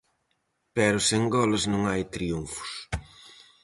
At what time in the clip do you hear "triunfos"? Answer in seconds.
2.15-2.71